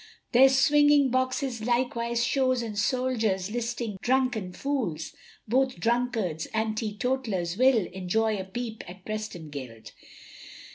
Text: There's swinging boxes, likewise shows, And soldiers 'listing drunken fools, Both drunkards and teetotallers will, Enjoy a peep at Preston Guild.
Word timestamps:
There's 0.31 0.57
swinging 0.57 1.11
boxes, 1.11 1.61
likewise 1.61 2.23
shows, 2.25 2.63
And 2.63 2.75
soldiers 2.75 3.51
'listing 3.51 3.99
drunken 4.01 4.51
fools, 4.51 5.13
Both 5.47 5.79
drunkards 5.79 6.47
and 6.55 6.75
teetotallers 6.75 7.55
will, 7.55 7.85
Enjoy 7.93 8.35
a 8.39 8.43
peep 8.43 8.83
at 8.89 9.05
Preston 9.05 9.49
Guild. 9.51 9.91